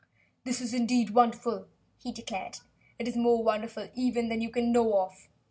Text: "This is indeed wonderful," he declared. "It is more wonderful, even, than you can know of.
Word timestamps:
"This 0.45 0.61
is 0.61 0.73
indeed 0.73 1.11
wonderful," 1.11 1.67
he 1.99 2.11
declared. 2.11 2.57
"It 2.97 3.07
is 3.07 3.15
more 3.15 3.43
wonderful, 3.43 3.87
even, 3.93 4.29
than 4.29 4.41
you 4.41 4.49
can 4.49 4.71
know 4.71 4.97
of. 4.99 5.27